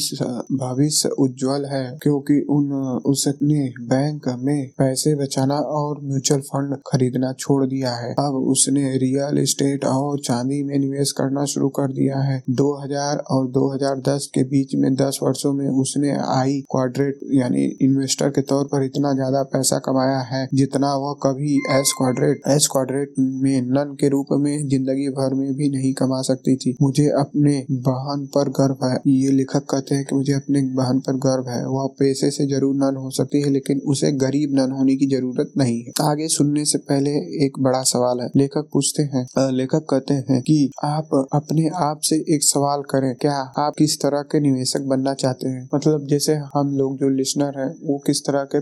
[0.56, 2.72] भविष्य उज्जवल है क्योंकि उन
[3.06, 9.38] उसने बैंक में पैसे बचाना और म्यूचुअल फंड खरीदना छोड़ दिया है। अब उसने रियल
[9.38, 14.74] एस्टेट और चांदी में निवेश करना शुरू कर दिया है। 2000 और 2010 के बीच
[14.74, 19.78] में 10 वर्षों में उसने आई क्वाड्रेट यानी इन्वेस्टर के तौर पर इतना ज़्यादा पैसा
[19.80, 25.08] कमाया है जितना वह कभी एस क्वाड्रेट एस क्वाड्रेट में नन के रूप में ज़िंदगी
[25.16, 27.54] भर में भी नहीं कमा सकती थी। मुझे अपने
[27.88, 31.62] बहन पर गर्व है। ये लेखक कहते हैं कि मुझे अपने बहन पर गर्व है।
[31.66, 35.52] वह पैसे से ज़रूर नन हो सकती है, लेकिन उसे गरीब नन होने की ज़रूरत
[35.58, 37.10] नहीं है। आगे सुनने से पहले
[37.46, 42.16] एक बड़ा सवाल है। लेखक पूछते हैं लेखक कहते हैं कि आप अपने आप से
[42.34, 45.68] एक सवाल करें, क्या आप किस तरह के निवेशक बनना चाहते हैं?
[45.74, 48.58] मतलब जैसे हम लोग जो लिसनर हैं, वो किस तरह के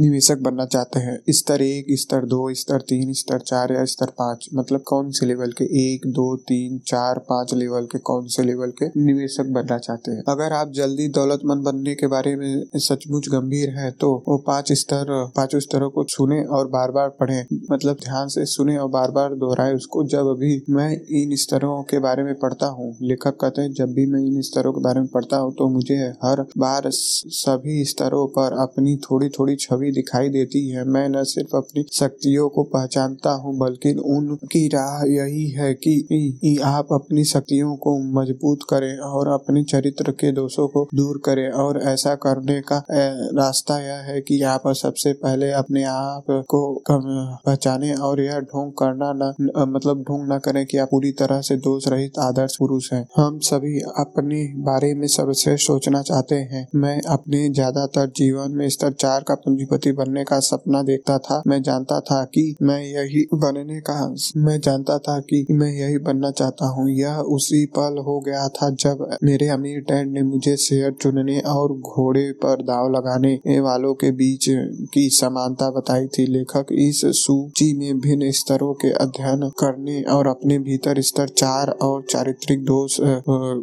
[0.00, 1.18] निवेशक बनना चाहते हैं?
[1.30, 4.48] स्तर एक स्तर दो स्तर तीन स्तर चार या स्तर पाँच?
[4.54, 5.64] मतलब कौन से लेवल के?
[5.84, 10.22] एक, दो, तीन, चार, पाँच लेवल के कौन से लेवल के निवेशक बनना चाहते हैं?
[10.28, 15.04] अगर आप जल्दी दौलतमंद बनने के बारे में सचमुच गंभीर है तो वो पाँच स्तर,
[15.36, 19.34] पाँचों स्तरों को सुने और बार बार पढ़े। मतलब ध्यान से सुने और बार बार
[19.36, 20.90] दोहराए उसको। जब अभी मैं
[21.22, 24.72] इन स्तरों के बारे में पढ़ता हूँ, लेखक कहते हैं, जब भी मैं इन स्तरों
[24.72, 29.54] के बारे में पढ़ता हूँ तो मुझे हर बार सभी स्तरों पर अपनी थोड़ी थोड़ी
[29.58, 35.02] छवि दिखाई देती है। मैं न सिर्फ़ अपनी शक्तियों को पहचानता हूँ, बल्कि उनकी राह
[35.08, 40.86] यही है कि आप अपनी शक्तियों को मज़बूत करें और अपने चरित्र के दोषों को
[40.94, 46.24] दूर करें। और ऐसा करने का रास्ता यह है कि आप सबसे पहले अपने आप
[46.48, 49.32] को पहचाने और यह ढोंग करना न
[49.68, 53.38] मतलब ढोंग न करें कि आप पूरी तरह से दोष रहित आदर्श पुरुष हैं। हम
[53.42, 59.24] सभी अपने बारे में सर्वश्रेष्ठ सोचना चाहते हैं। मैं अपने ज़्यादातर जीवन में स्तर चार
[59.28, 63.94] का पूंजीपति बनने का सपना देखता था। मैं जानता था कि मैं यही बनने का
[64.36, 68.70] मैं जानता था कि मैं यही बनना चाहता हूँ। यह उसी पल हो गया था
[68.80, 74.10] जब मेरे अमीर डैड ने मुझे शेयर चुनने और घोड़े पर दाव लगाने वालों के
[74.12, 74.46] बीच
[74.94, 80.58] की समानता बताई थी। लेखक इस सूची में भिन्न स्तरों के अध्ययन करने और अपने
[80.58, 82.96] भीतर स्तर चार और चारित्रिक दोष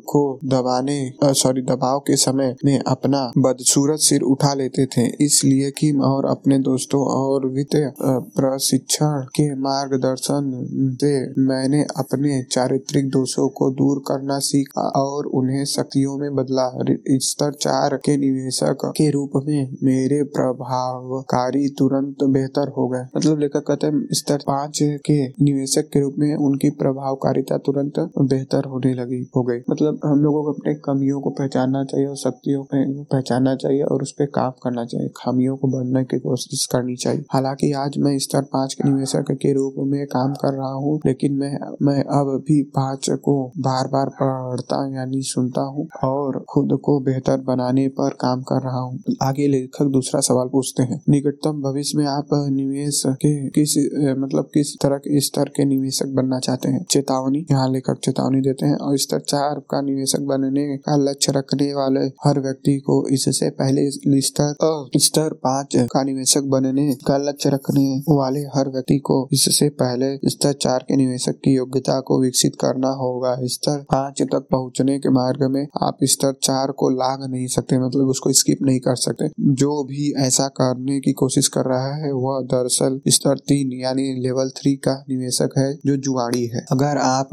[0.07, 0.99] को दबाने
[1.33, 6.57] सॉरी दबाव के समय में अपना बदसूरत सिर उठा लेते थे, इसलिए किम और अपने
[6.61, 7.75] दोस्तों और वित्त
[8.35, 10.51] प्रशिक्षण के मार्गदर्शन
[11.01, 16.69] से मैंने अपने चारित्रिक दोषों को दूर करना सीखा और उन्हें शक्तियों में बदला।
[17.23, 23.63] स्तर चार के निवेशक के रूप में मेरे प्रभावकारी तुरंत बेहतर हो गए। मतलब लेखक
[23.67, 29.21] कहते हैं स्तर पाँच के निवेशक के रूप में उनकी प्रभावकारिता तुरंत बेहतर होने लगी,
[29.35, 33.55] हो गई। मतलब हम लोगों को अपने कमियों को पहचानना चाहिए और शक्तियों को पहचानना
[33.55, 37.71] चाहिए और उस पर काम करना चाहिए। खामियों को बढ़ने की कोशिश करनी चाहिए। हालाँकि
[37.77, 41.51] आज मैं स्तर पाँच के निवेशक के रूप में काम कर रहा हूँ, लेकिन मैं
[41.81, 47.41] मैं अब भी पाँच को बार बार पढ़ता यानी सुनता हूँ और खुद को बेहतर
[47.47, 52.05] बनाने पर काम कर रहा हूँ। आगे लेखक दूसरा सवाल पूछते हैं। निकटतम भविष्य में
[52.07, 53.75] आप निवेश के किस
[54.19, 56.83] मतलब किस तरह के स्तर के निवेशक बनना चाहते हैं?
[56.91, 61.73] चेतावनी। यहाँ लेखक चेतावनी देते हैं। और स्तर चार का निवेशक बनने का लक्ष्य रखने
[61.73, 67.85] वाले हर व्यक्ति को इससे पहले स्तर स्तर पाँच का निवेशक बनने का लक्ष्य रखने
[68.09, 72.89] वाले हर व्यक्ति को इससे पहले स्तर चार के निवेशक की योग्यता को विकसित करना
[72.89, 77.79] होगा। स्तर पाँच तक पहुँचने के मार्ग में आप स्तर चार को लाग नहीं सकते
[77.79, 82.11] मतलब उसको स्किप नहीं कर सकते। जो भी ऐसा करने की कोशिश कर रहा है,
[82.11, 87.29] वह दरअसल स्तर तीन, यानी लेवल थ्री का निवेशक है, जो जुआड़ी है। अगर आप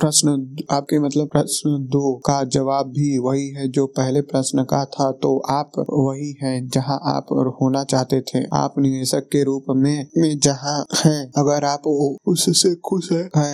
[0.00, 5.10] प्रश्न, आपके मतलब प्रश्न दो का जवाब भी वही है जो पहले प्रश्न का था
[5.12, 5.72] तो आप
[6.10, 7.26] वही है जहाँ आप
[7.60, 11.86] होना चाहते थे। आप निवेशक के रूप में, में जहाँ हैं। अगर आप
[12.26, 13.50] उससे खुश है,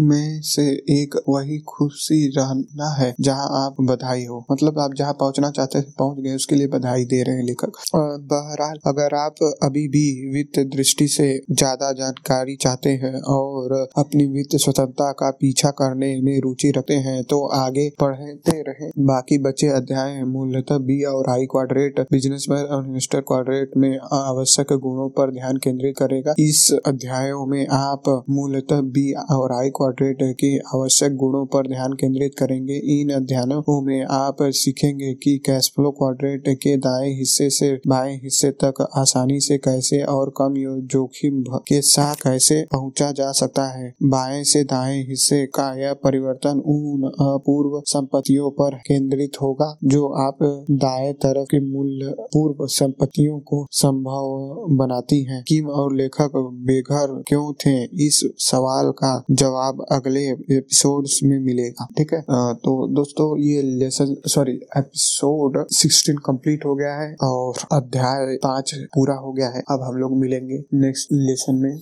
[0.00, 5.50] में से एक वही खुशी रहना है जहाँ आप बधाई हो। मतलब आप जहाँ पहुँचना
[5.50, 9.86] चाहते थे पहुँच गए उसके लिए बधाई दे रहे हैं लेखक। बहरहाल अगर आप अभी
[9.88, 16.10] भी वित्त दृष्टि से ज़्यादा जानकारी चाहते हैं और अपनी वित्त स्वतंत्रता का पीछा करने
[16.22, 21.46] में रुचि रखते हैं तो आगे पढ़ते रहे। बाकी बचे अध्याय मूलतः बी और आई
[21.46, 27.66] क्वाड्रेट बिज़नेस और इन्वेस्टर क्वाड्रेट में आवश्यक गुणों पर ध्यान केंद्रित करेगा। इस अध्यायों में
[27.66, 33.80] आप मूलतः बी और आई क्वाड्रेट के आवश्यक गुणों पर ध्यान केंद्रित करेंगे। इन अध्ययनों
[33.82, 39.40] में आप सीखेंगे कि कैश फ्लो क्वाड्रेट के दाएँ हिस्से से बाएँ हिस्से तक आसानी
[39.40, 40.54] से कैसे और कम
[40.86, 46.62] जोखिम के साथ कैसे पहुँचा जा सकता है। बाएँ से दाएँ हिस्से का यह परिवर्तन
[46.66, 50.38] उन अपूर्व संपत्तियों पर केंद्रित होगा, जो आप
[50.70, 56.32] दाएँ तरफ़ के मूल्य पूर्व संपत्तियों को संभव बनाती हैं। किम और लेखक
[56.66, 57.74] बेघर क्यों थे?
[58.06, 60.24] इस सवाल का जवाब अगले
[60.56, 62.20] एपिसोड में मिलेगा। ठीक है?
[62.64, 69.14] तो दोस्तों, ये लेसन सॉरी एपिसोड 16 कंप्लीट हो गया है और अध्याय पाँच पूरा
[69.14, 71.74] हो गया है। अब हम लोग मिलेंगे नेक्स्ट लेसन में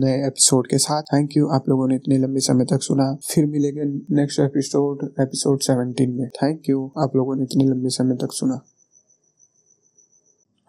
[0.00, 3.46] नए एपिसोड के साथ। थैंक यू आप लोगों ने इतने लंबे समय तक सुना। फिर
[3.46, 8.32] मिलेंगे नेक्स्ट एपिसोड एपिसोड 17 में। थैंक यू आप लोगों ने इतने लंबे समय तक
[8.32, 8.60] सुना।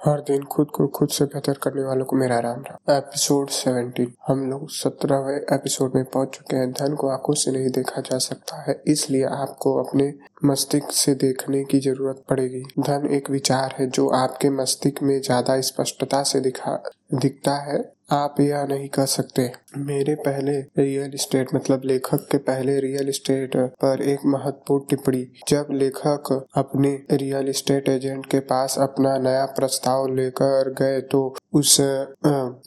[0.01, 4.13] हर दिन खुद को खुद से बेहतर करने वालों को मेरा राम राम। एपिसोड सेवेंटीन
[4.27, 8.17] हम लोग सत्रहवें एपिसोड में पहुँच चुके हैं। धन को आँखों से नहीं देखा जा
[8.19, 10.11] सकता है, इसलिए आपको अपने
[10.45, 15.59] मस्तिष्क से देखने की ज़रूरत पड़ेगी। धन एक विचार है जो आपके मस्तिष्क में ज़्यादा
[15.61, 16.81] स्पष्टता से दिखा
[17.13, 17.79] दिखता है।
[18.11, 23.55] आप यह नहीं कर सकते। मेरे पहले रियल एस्टेट मतलब लेखक के पहले रियल एस्टेट
[23.81, 30.07] पर एक महत्वपूर्ण टिप्पणी। जब लेखक अपने रियल एस्टेट एजेंट के पास अपना नया प्रस्ताव
[30.15, 31.21] लेकर गए तो
[31.53, 31.77] उस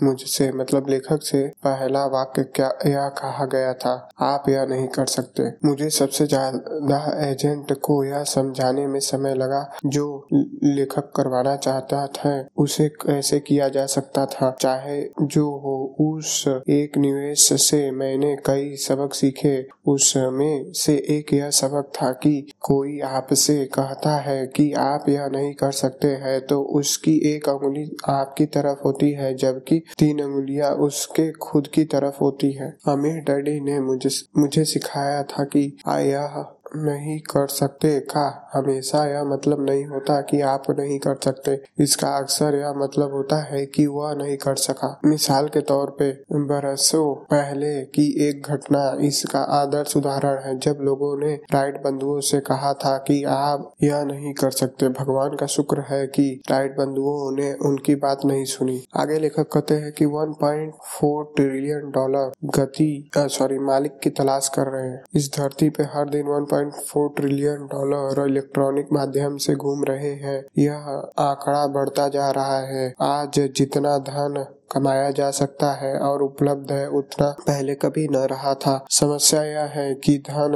[0.03, 5.07] मुझसे मतलब लेखक से पहला वाक्य क्या यह कहा गया था, आप यह नहीं कर
[5.09, 10.29] सकते। मुझे सबसे ज़्यादा एजेंट को यह समझाने में समय लगा, जो
[10.65, 15.01] लेखक करवाना चाहता था, उसे कैसे किया जा सकता था, चाहे
[15.35, 21.91] जो हो, उस एक निवेश से मैंने कई सबक सीखे। उसमें से एक यह सबक
[21.97, 27.17] था कि कोई आपसे कहता है कि आप यह नहीं कर सकते हैं तो उसकी
[27.35, 32.75] एक अंगुली आपकी तरफ़ होती है, जबकि तीन उंगलियाँ उसके खुद की तरफ़ होती है।
[32.89, 36.27] अमीर डैडी ने मुझे मुझे सिखाया था कि आया
[36.77, 42.09] नहीं कर सकते। का हमेशा यह मतलब नहीं होता कि आप नहीं कर सकते। इसका
[42.09, 47.15] अक्सर यह मतलब होता है कि वह नहीं कर सका। मिसाल के तौर पे, बरसों
[47.15, 52.73] पहले की एक घटना, इसका आदर्श उदाहरण है। जब लोगों ने राइट बंधुओं से कहा
[52.73, 57.53] था कि आप यह नहीं कर सकते, भगवान का शुक्र है कि राइट बंधुओं ने
[57.55, 63.99] उनकी बात नहीं सुनी। आगे लेखक कहते हैं कि 1.4 ट्रिलियन डॉलर गति सॉरी मालिक
[63.99, 66.27] की तलाश कर रहे हैं। इस धरती पे हर दिन
[66.71, 70.75] 1.4 ट्रिलियन डॉलर इलेक्ट्रॉनिक माध्यम से घूम रहे हैं। यह
[71.19, 76.87] आंकड़ा बढ़ता जा रहा है। आज जितना धन कमाया जा सकता है और उपलब्ध है,
[76.91, 80.55] उतना पहले कभी न रहा था। समस्या यह है कि धन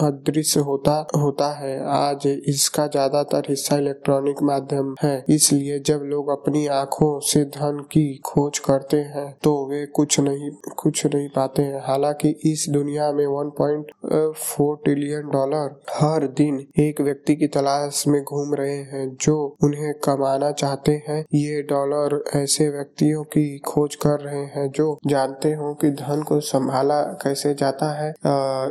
[0.00, 6.66] अदृश्य होता होता है। आज इसका ज़्यादातर हिस्सा इलेक्ट्रॉनिक माध्यम है। इसलिए जब लोग अपनी
[6.74, 11.80] आँखों से धन की खोज करते हैं तो वे कुछ नहीं कुछ नहीं पाते हैं।
[11.86, 18.54] हालाँकि इस दुनिया में 1.4 ट्रिलियन डॉलर हर दिन एक व्यक्ति की तलाश में घूम
[18.54, 24.20] रहे हैं, जो उन्हें कमाना चाहते हैं। ये डॉलर ऐसे व्यक्तियों की की खोज कर
[24.20, 28.12] रहे हैं, जो जानते हो कि धन को संभाला कैसे जाता है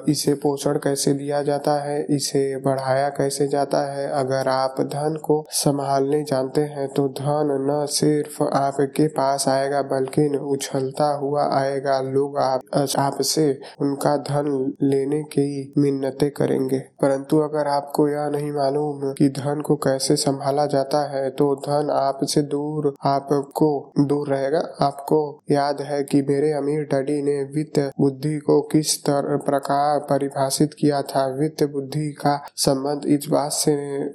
[0.09, 5.35] इसे पोषण कैसे दिया जाता है, इसे बढ़ाया कैसे जाता है। अगर आप धन को
[5.53, 12.37] संभालने जानते हैं तो धन न सिर्फ़ आपके पास आएगा, बल्कि उछलता हुआ आएगा। लोग
[12.39, 12.61] आप,
[12.99, 13.45] आपसे
[13.81, 19.75] उनका धन लेने की मिन्नतें करेंगे। परंतु अगर आपको यह नहीं मालूम कि धन को
[19.77, 25.19] कैसे संभाला जाता है तो धन आपसे दूर, आपको दूर रहेगा। आपको
[25.51, 31.01] याद है कि मेरे अमीर डैडी ने वित्त बुद्धि को किस तरह प्रकार परिभाषित किया
[31.01, 31.25] था?
[31.39, 33.73] वित्त बुद्धि का संबंध इस बात से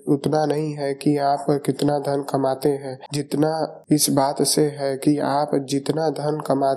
[0.09, 5.19] उतना नहीं है कि आप कितना धन कमाते हैं। जितना इस बात से है कि
[5.19, 6.73] आप जितना धन कमा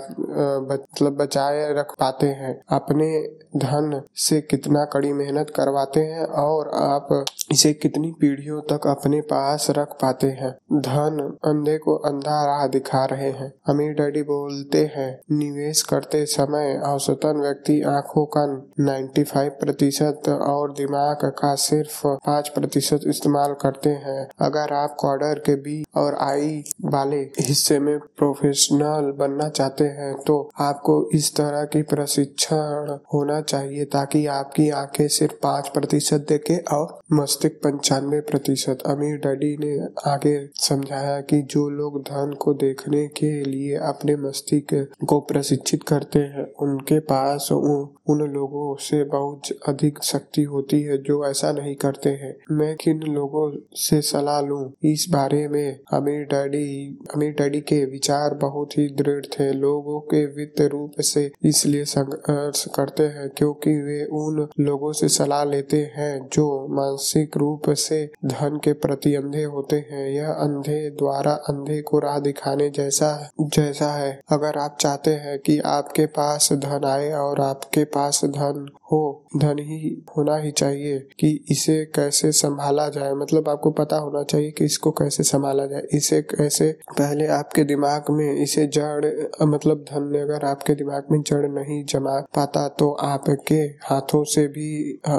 [0.71, 3.10] मतलब बचाए रख पाते हैं, अपने
[3.57, 9.67] धन से कितना कड़ी मेहनत करवाते हैं और आप इसे कितनी पीढ़ियों तक अपने पास
[9.69, 15.10] रख पाते हैं। धन अंधे को अंधा राह दिखा रहे हैं। अमीर डैडी बोलते हैं,
[15.32, 18.45] निवेश करते समय औसतन व्यक्ति आँखों का
[18.80, 25.56] 95 प्रतिशत और दिमाग का सिर्फ़ पाँच प्रतिशत इस्तेमाल करते हैं। अगर आप क्वार्टर के
[25.56, 31.82] बी और आई वाले हिस्से में प्रोफेशनल बनना चाहते हैं तो आपको इस तरह की
[31.84, 39.17] प्रशिक्षण होना चाहिए ताकि आपकी आँखें सिर्फ़ पाँच प्रतिशत देखे और मस्तिष्क पंचानवे प्रतिशत। अमीर
[39.17, 39.78] डैडी ने
[40.12, 46.19] आगे समझाया कि जो लोग धन को देखने के लिए अपने मस्तिष्क को प्रशिक्षित करते
[46.33, 52.09] हैं। उनके पास उन लोगों से बहुत अधिक शक्ति होती है जो ऐसा नहीं करते
[52.21, 53.45] हैं। मैं किन लोगों
[53.81, 54.63] से सलाह लूँ?
[54.83, 56.67] इस बारे में अमीर डैडी
[57.15, 62.65] अमीर डैडी के विचार बहुत ही दृढ़ थे। लोगों के वित्त रूप से इसलिए संघर्ष
[62.75, 68.59] करते हैं क्योंकि वे उन लोगों से सलाह लेते हैं जो मानसिक रूप से धन
[68.63, 73.11] के प्रति अंधे होते हैं। यह अंधे द्वारा अंधे को राह दिखाने जैसा
[73.49, 78.69] जैसा है। अगर आप चाहते हैं कि आपके पास धन आए और आपके पास धन
[78.91, 84.23] हो, धन ही होना ही चाहिए कि इसे कैसे संभाला जाए। मतलब आपको पता होना
[84.23, 89.86] चाहिए कि इसको कैसे संभाला जाए। इसे कैसे पहले आपके दिमाग में इसे जड़ मतलब
[89.89, 94.69] धन अगर आपके दिमाग में जड़ नहीं जमा पाता तो आपके हाथों से भी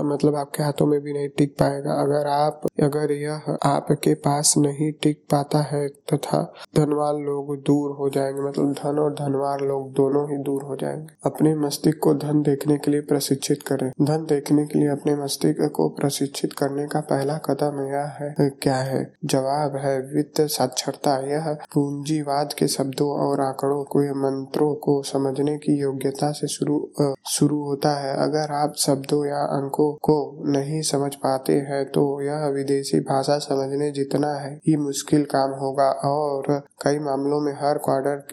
[0.05, 4.91] मतलब आपके हाथों में भी नहीं टिक पाएगा। अगर आप, अगर यह आपके पास नहीं
[5.03, 6.43] टिक पाता है तथा
[6.77, 11.15] धनवान लोग दूर हो जाएँगे मतलब धन और धनवान लोग दोनों ही दूर हो जाएँगे।
[11.27, 15.71] अपने मस्तिष्क को धन देखने के लिए प्रशिक्षित करें। धन देखने के लिए अपने मस्तिष्क
[15.75, 19.03] को प्रशिक्षित करने का पहला कदम यह है क्या है?
[19.25, 25.79] जवाब है, वित्त साक्षरता। यह पूंजीवाद के शब्दों और आंकड़ों को मंत्रों को समझने की
[25.81, 26.79] योग्यता से शुरू
[27.27, 30.19] शुरू होता है। अगर आप शब्दों या अंकों को
[30.53, 35.91] नहीं समझ पाते हैं तो यह विदेशी भाषा समझने जितना है ही मुश्किल काम होगा।
[36.05, 38.27] और कई मामलों में हर क्वार्टर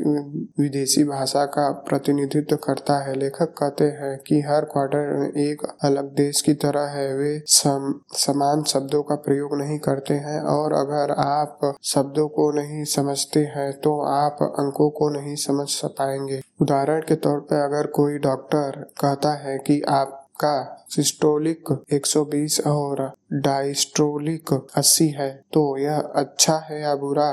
[0.60, 6.42] विदेशी भाषा का प्रतिनिधित्व करता है। लेखक कहते हैं कि हर क्वार्टर एक अलग देश
[6.42, 11.74] की तरह है। वे सम, समान शब्दों का प्रयोग नहीं करते हैं और अगर आप
[11.84, 17.40] शब्दों को नहीं समझते हैं तो आप अंकों को नहीं समझ पाएँगे। उदाहरण के तौर
[17.40, 23.02] पर अगर कोई डॉक्टर कहता है कि आप का सिस्टोलिक 120 और
[23.42, 27.32] डायस्ट्रोलिक 80 है। तो यह अच्छा है या बुरा?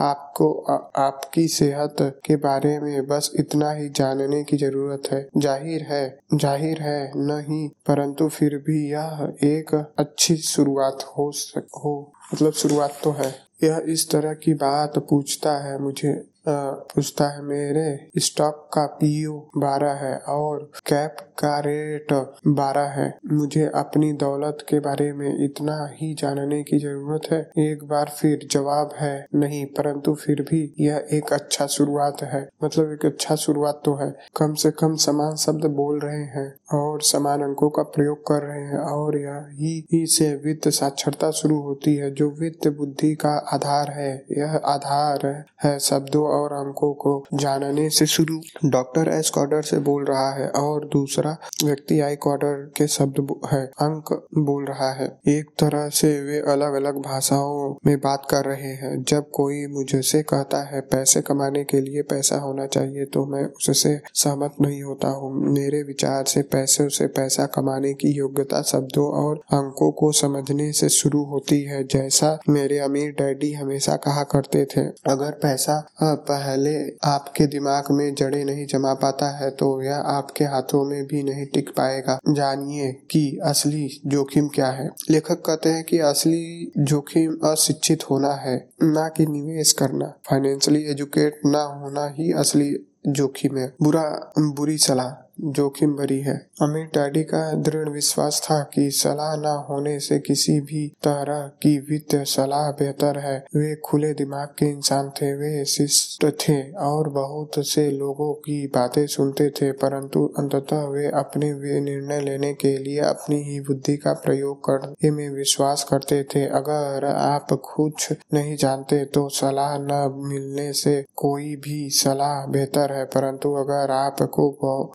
[0.00, 5.82] आपको आ, आपकी सेहत के बारे में बस इतना ही जानने की ज़रूरत है। ज़ाहिर
[5.82, 11.94] है ज़ाहिर है नहीं परंतु फिर भी यह एक अच्छी शुरुआत हो सक हो
[12.34, 16.12] मतलब शुरुआत तो है। यह इस तरह की बात पूछता है मुझे।
[16.48, 22.12] पूछता है मेरे स्टॉक का पीयू बारह है और कैप का रेट
[22.46, 27.84] बारह है। मुझे अपनी दौलत के बारे में इतना ही जानने की ज़रूरत है। एक
[27.84, 33.06] बार फिर जवाब है नहीं, परंतु फिर भी यह एक अच्छा शुरुआत है। मतलब एक
[33.06, 37.70] अच्छा शुरुआत तो है। कम से कम समान शब्द बोल रहे हैं और समान अंकों
[37.70, 42.30] का प्रयोग कर रहे हैं और यह ही से वित्त साक्षरता शुरू होती है, जो
[42.30, 45.26] वित्त बुद्धि का आधार है। यह आधार
[45.64, 50.48] है शब्दों और अंकों को जानने से शुरू डॉक्टर एस क्वार्टर से बोल रहा है
[50.58, 56.08] और दूसरा व्यक्ति आई क्वार्टर के शब्द है, अंक बोल रहा है। एक तरह से
[56.22, 61.20] वे अलग अलग भाषाओं में बात कर रहे हैं। जब कोई मुझसे कहता है, पैसे
[61.22, 66.24] कमाने के लिए पैसा होना चाहिए तो मैं उससे सहमत नहीं होता हूँ। मेरे विचार
[66.24, 71.62] से पैसे से पैसा कमाने की योग्यता शब्दों और अंकों को समझने से शुरू होती
[71.62, 75.76] है, जैसा मेरे अमीर डैडी हमेशा कहा करते थे। अगर पैसा
[76.18, 81.22] पहले आपके दिमाग में जड़े नहीं जमा पाता है तो यह आपके हाथों में भी
[81.22, 87.38] नहीं टिक पाएगा। जानिए कि असली जोखिम क्या है। लेखक कहते हैं कि असली जोखिम
[87.44, 92.76] अशिक्षित होना है, ना कि निवेश करना। फाइनेंशियली एजुकेट ना होना ही असली
[93.06, 98.90] जोखिम है। बुरा, बुरी सलाह। जोखिम भरी है। अमीर डैडी का दृढ़ विश्वास था कि
[98.92, 104.48] सलाह न होने से किसी भी तरह की वित्त सलाह बेहतर है। वे खुले दिमाग
[104.58, 110.24] के इंसान थे, वे शिष्ट थे और बहुत से लोगों की बातें सुनते थे, परंतु
[110.38, 115.28] अंततः वे अपने वे निर्णय लेने के लिए अपनी ही बुद्धि का प्रयोग करने में
[115.30, 121.78] विश्वास करते थे। अगर आप कुछ नहीं जानते तो सलाह न मिलने से कोई भी
[121.92, 124.46] सलाह बेहतर है, परंतु अगर आपको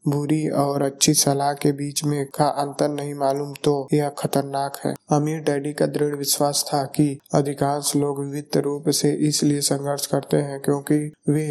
[0.08, 4.78] बुरी बुरी और अच्छी सलाह के बीच में का अंतर नहीं मालूम तो यह खतरनाक
[4.86, 10.06] है। अमीर डैडी का दृढ़ विश्वास था कि अधिकांश लोग वित्त रूप से इसलिए संघर्ष
[10.08, 10.98] करते हैं क्योंकि
[11.30, 11.46] वे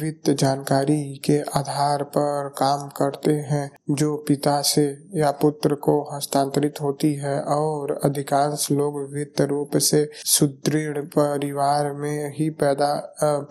[0.00, 6.80] वित्त जानकारी के आधार पर काम करते हैं, जो पिता से या पुत्र को हस्तांतरित
[6.80, 12.92] होती है और अधिकांश लोग वित्त रूप से सुदृढ़ परिवार में ही पैदा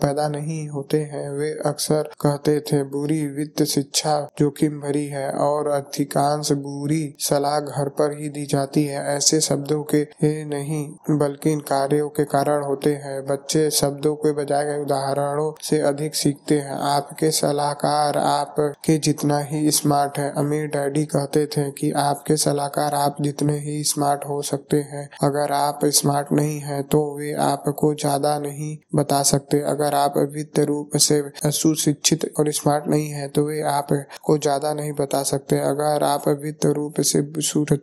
[0.02, 5.30] पैदा नहीं होते हैं। वे अक्सर कहते थे, बुरी वित्त शिक्षा जोखिम जोखिम भरी है
[5.32, 10.02] और अधिकांश बुरी सलाह घर पर ही दी जाती है। ऐसे शब्दों के
[10.46, 16.14] नहीं, बल्कि इन कार्यों के कारण होते हैं। बच्चे शब्दों के बजाय उदाहरणों से अधिक
[16.14, 22.36] सीखते हैं। आपके सलाहकार आपके जितना ही स्मार्ट है। अमीर डैडी कहते थे कि आपके
[22.36, 27.32] सलाहकार आप जितने ही स्मार्ट हो सकते हैं। अगर आप स्मार्ट नहीं है तो वे
[27.42, 31.22] आपको ज़्यादा नहीं बता सकते। अगर आप वित्त रूप से
[31.52, 36.28] सुशिक्षित और स्मार्ट नहीं है तो वे आपको ज़्यादा ज़्यादा नहीं बता सकते। अगर आप
[36.42, 37.22] वित्त रूप से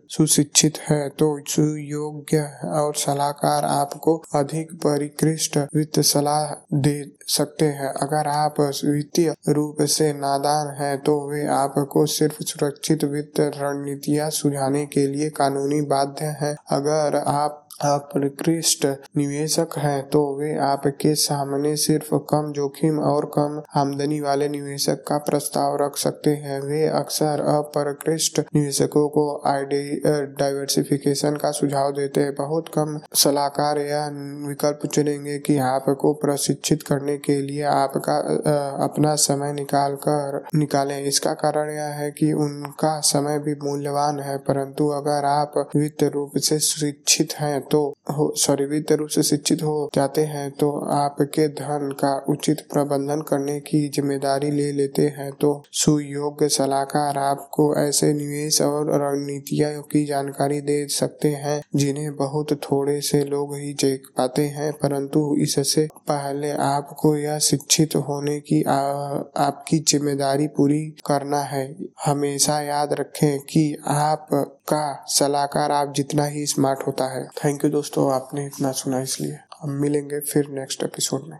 [0.10, 2.40] सुशिक्षित है तो सुयोग्य
[2.74, 6.96] और सलाहकार आपको अधिक परिकृष्ट वित्त सलाह दे
[7.30, 13.40] सकते हैं। अगर आप वित्तीय रूप से नादान हैं तो वे आपको सिर्फ़ सुरक्षित वित्त
[13.58, 21.14] रणनीतियाँ सुझाने के लिए कानूनी बाध्य हैं। अगर आप आप निवेशक हैं तो वे आपके
[21.16, 26.86] सामने सिर्फ़ कम जोखिम और कम आमदनी वाले निवेशक का प्रस्ताव रख सकते हैं। वे
[26.90, 29.24] अक्सर अपरकृष्ट निवेशकों को
[30.40, 34.08] डाइवर्सिफिकेशन का सुझाव देते हैं। बहुत कम सलाहकार यह
[34.48, 38.18] विकल्प चुनेंगे कि आपको प्रशिक्षित करने के लिए आपका
[38.84, 44.38] अपना समय निकाल कर निकालें। इसका कारण यह है कि उनका समय भी मूल्यवान है,
[44.40, 47.82] परंतु अगर आप वित्त रूप से शिक्षित हैं तो
[48.38, 53.60] सॉरी वित्त रूप से शिक्षित हो जाते हैं तो आपके धन का उचित प्रबंधन करने
[53.62, 60.60] की ज़िम्मेदारी ले लेते हैं। तो सुयोग्य सलाहकार आपको ऐसे निवेश और रणनीतियों की जानकारी
[60.62, 66.52] दे सकते हैं जिन्हें बहुत थोड़े से लोग ही देख पाते हैं। परंतु इससे पहले
[66.64, 68.76] आपको यह शिक्षित होने की आ,
[69.40, 71.66] आपकी ज़िम्मेदारी पूरी करना है।
[72.06, 74.28] हमेशा याद रखें कि आप
[74.74, 79.38] का सलाहकार आप जितना ही स्मार्ट होता है। थैंक यू दोस्तों, आपने इतना सुना इसलिए।
[79.62, 81.40] हम मिलेंगे फिर नेक्स्ट एपिसोड में।